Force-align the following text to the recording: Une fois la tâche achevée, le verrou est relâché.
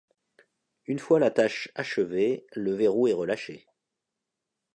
Une 0.87 0.97
fois 0.97 1.19
la 1.19 1.29
tâche 1.29 1.69
achevée, 1.75 2.47
le 2.53 2.71
verrou 2.73 3.07
est 3.07 3.13
relâché. 3.13 3.67